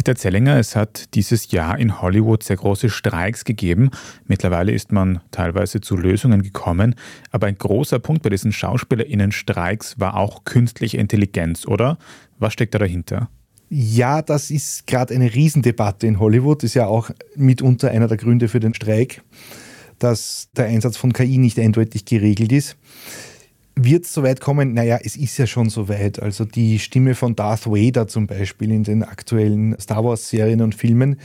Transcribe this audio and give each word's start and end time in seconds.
Peter 0.00 0.16
Zellinger, 0.16 0.56
es 0.56 0.76
hat 0.76 1.14
dieses 1.14 1.50
Jahr 1.50 1.78
in 1.78 2.00
Hollywood 2.00 2.42
sehr 2.42 2.56
große 2.56 2.88
Streiks 2.88 3.44
gegeben. 3.44 3.90
Mittlerweile 4.24 4.72
ist 4.72 4.92
man 4.92 5.20
teilweise 5.30 5.82
zu 5.82 5.94
Lösungen 5.94 6.40
gekommen. 6.40 6.94
Aber 7.32 7.48
ein 7.48 7.58
großer 7.58 7.98
Punkt 7.98 8.22
bei 8.22 8.30
diesen 8.30 8.50
SchauspielerInnen-Streiks 8.50 10.00
war 10.00 10.16
auch 10.16 10.44
künstliche 10.44 10.96
Intelligenz, 10.96 11.66
oder? 11.66 11.98
Was 12.38 12.54
steckt 12.54 12.72
da 12.74 12.78
dahinter? 12.78 13.28
Ja, 13.68 14.22
das 14.22 14.50
ist 14.50 14.86
gerade 14.86 15.12
eine 15.14 15.34
Riesendebatte 15.34 16.06
in 16.06 16.18
Hollywood. 16.18 16.64
Ist 16.64 16.72
ja 16.72 16.86
auch 16.86 17.10
mitunter 17.36 17.90
einer 17.90 18.08
der 18.08 18.16
Gründe 18.16 18.48
für 18.48 18.58
den 18.58 18.72
Streik, 18.72 19.20
dass 19.98 20.48
der 20.56 20.64
Einsatz 20.64 20.96
von 20.96 21.12
KI 21.12 21.36
nicht 21.36 21.58
eindeutig 21.58 22.06
geregelt 22.06 22.52
ist. 22.52 22.78
Wird 23.76 24.04
es 24.04 24.12
soweit 24.12 24.40
kommen? 24.40 24.74
Naja, 24.74 24.98
es 25.02 25.16
ist 25.16 25.38
ja 25.38 25.46
schon 25.46 25.70
soweit. 25.70 26.20
Also 26.20 26.44
die 26.44 26.78
Stimme 26.78 27.14
von 27.14 27.36
Darth 27.36 27.66
Vader 27.66 28.08
zum 28.08 28.26
Beispiel 28.26 28.72
in 28.72 28.84
den 28.84 29.02
aktuellen 29.02 29.78
Star 29.80 30.04
Wars-Serien 30.04 30.60
und 30.60 30.74
Filmen, 30.74 31.16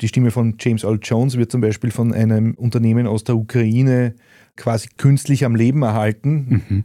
die 0.00 0.08
Stimme 0.08 0.30
von 0.30 0.56
James 0.58 0.82
Earl 0.82 0.98
Jones 1.00 1.36
wird 1.36 1.52
zum 1.52 1.60
Beispiel 1.60 1.90
von 1.90 2.12
einem 2.12 2.54
Unternehmen 2.54 3.06
aus 3.06 3.24
der 3.24 3.36
Ukraine 3.36 4.14
quasi 4.56 4.88
künstlich 4.96 5.44
am 5.44 5.54
Leben 5.54 5.82
erhalten. 5.82 6.62
Mhm. 6.68 6.84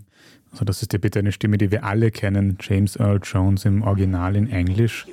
Also 0.52 0.66
das 0.66 0.81
ist 0.81 0.94
ja 0.94 1.00
bitte 1.00 1.20
eine 1.20 1.31
Stimme, 1.31 1.58
die 1.58 1.72
wir 1.72 1.84
alle 1.84 2.12
kennen, 2.12 2.58
James 2.62 2.95
Earl 2.95 3.20
Jones 3.23 3.66
im 3.66 3.81
Original 3.81 4.36
in 4.36 4.50
Englisch. 4.50 5.08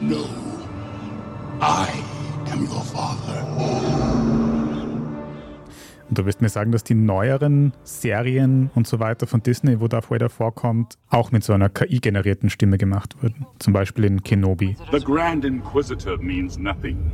No, 0.00 0.26
I 1.60 1.88
am 2.52 2.68
your 2.68 2.82
father. 2.82 3.75
Und 6.08 6.18
du 6.18 6.24
wirst 6.24 6.40
mir 6.40 6.48
sagen, 6.48 6.70
dass 6.70 6.84
die 6.84 6.94
neueren 6.94 7.72
Serien 7.82 8.70
und 8.74 8.86
so 8.86 9.00
weiter 9.00 9.26
von 9.26 9.42
Disney, 9.42 9.80
wo 9.80 9.88
Darth 9.88 10.10
Vader 10.10 10.28
vorkommt, 10.28 10.98
auch 11.10 11.32
mit 11.32 11.42
so 11.42 11.52
einer 11.52 11.68
KI-generierten 11.68 12.48
Stimme 12.48 12.78
gemacht 12.78 13.20
wurden. 13.22 13.46
Zum 13.58 13.72
Beispiel 13.72 14.04
in 14.04 14.22
Kenobi. 14.22 14.76
The 14.92 15.00
Grand 15.00 15.44
Inquisitor 15.44 16.16
means 16.18 16.58
nothing. 16.58 17.10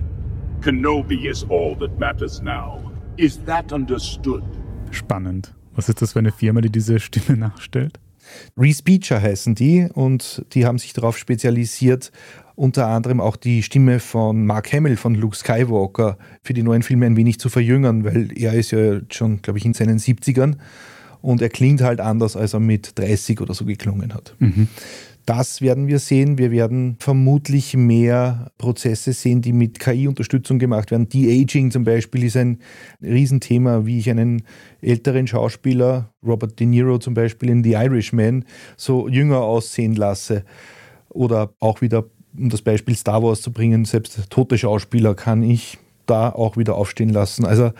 Kenobi 0.60 1.28
is 1.28 1.44
all 1.48 1.76
that 1.78 1.98
matters 1.98 2.42
now. 2.42 2.78
Is 3.16 3.42
that 3.44 3.72
understood? 3.72 4.42
Spannend. 4.90 5.54
Was 5.74 5.88
ist 5.88 6.02
das 6.02 6.12
für 6.12 6.18
eine 6.18 6.32
Firma, 6.32 6.60
die 6.60 6.70
diese 6.70 7.00
Stimme 7.00 7.38
nachstellt? 7.38 7.98
Respeecher 8.56 9.20
heißen 9.20 9.54
die 9.54 9.88
und 9.92 10.44
die 10.52 10.66
haben 10.66 10.78
sich 10.78 10.92
darauf 10.92 11.18
spezialisiert, 11.18 12.12
unter 12.54 12.88
anderem 12.88 13.20
auch 13.20 13.36
die 13.36 13.62
Stimme 13.62 14.00
von 14.00 14.46
Mark 14.46 14.72
Hamill 14.72 14.96
von 14.96 15.14
Luke 15.14 15.36
Skywalker 15.36 16.18
für 16.42 16.54
die 16.54 16.62
neuen 16.62 16.82
Filme 16.82 17.06
ein 17.06 17.16
wenig 17.16 17.38
zu 17.38 17.48
verjüngern, 17.48 18.04
weil 18.04 18.30
er 18.36 18.54
ist 18.54 18.70
ja 18.70 19.00
schon, 19.10 19.42
glaube 19.42 19.58
ich, 19.58 19.64
in 19.64 19.74
seinen 19.74 19.98
70ern 19.98 20.56
und 21.20 21.40
er 21.40 21.48
klingt 21.48 21.80
halt 21.80 22.00
anders, 22.00 22.36
als 22.36 22.52
er 22.52 22.60
mit 22.60 22.98
30 22.98 23.40
oder 23.40 23.54
so 23.54 23.64
geklungen 23.64 24.12
hat. 24.12 24.34
Mhm. 24.38 24.68
Das 25.24 25.60
werden 25.60 25.86
wir 25.86 26.00
sehen. 26.00 26.36
Wir 26.36 26.50
werden 26.50 26.96
vermutlich 26.98 27.76
mehr 27.76 28.50
Prozesse 28.58 29.12
sehen, 29.12 29.40
die 29.40 29.52
mit 29.52 29.78
KI-Unterstützung 29.78 30.58
gemacht 30.58 30.90
werden. 30.90 31.08
De-Aging 31.08 31.70
zum 31.70 31.84
Beispiel 31.84 32.24
ist 32.24 32.36
ein 32.36 32.58
Riesenthema, 33.00 33.86
wie 33.86 34.00
ich 34.00 34.10
einen 34.10 34.42
älteren 34.80 35.28
Schauspieler, 35.28 36.12
Robert 36.26 36.58
De 36.58 36.66
Niro 36.66 36.98
zum 36.98 37.14
Beispiel 37.14 37.50
in 37.50 37.62
The 37.62 37.74
Irishman, 37.74 38.44
so 38.76 39.08
jünger 39.08 39.42
aussehen 39.42 39.94
lasse. 39.94 40.44
Oder 41.08 41.52
auch 41.60 41.82
wieder, 41.82 42.06
um 42.36 42.48
das 42.48 42.62
Beispiel 42.62 42.94
Star 42.94 43.22
Wars 43.22 43.42
zu 43.42 43.52
bringen, 43.52 43.84
selbst 43.84 44.30
tote 44.30 44.58
Schauspieler 44.58 45.14
kann 45.14 45.42
ich 45.42 45.78
da 46.06 46.30
auch 46.30 46.56
wieder 46.56 46.76
aufstehen 46.76 47.10
lassen. 47.10 47.44
Also 47.44 47.72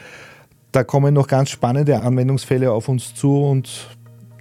da 0.73 0.85
kommen 0.85 1.15
noch 1.15 1.27
ganz 1.27 1.51
spannende 1.51 2.01
Anwendungsfälle 2.03 2.73
auf 2.73 2.89
uns 2.89 3.15
zu 3.15 3.43
und 3.43 3.89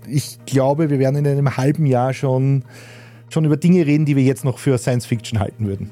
ich 0.07 0.39
glaube, 0.45 0.89
wir 0.89 0.99
werden 0.99 1.17
in 1.17 1.27
einem 1.27 1.57
halben 1.57 1.85
Jahr 1.85 2.13
schon, 2.13 2.63
schon 3.29 3.45
über 3.45 3.57
Dinge 3.57 3.85
reden, 3.85 4.05
die 4.05 4.15
wir 4.15 4.23
jetzt 4.23 4.43
noch 4.43 4.57
für 4.57 4.77
Science 4.77 5.05
Fiction 5.05 5.39
halten 5.39 5.67
würden. 5.67 5.91